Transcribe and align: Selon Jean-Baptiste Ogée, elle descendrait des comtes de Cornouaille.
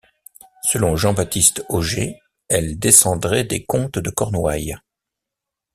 Selon 0.63 0.95
Jean-Baptiste 0.97 1.63
Ogée, 1.69 2.17
elle 2.49 2.79
descendrait 2.79 3.43
des 3.43 3.63
comtes 3.65 3.99
de 3.99 4.09
Cornouaille. 4.09 4.75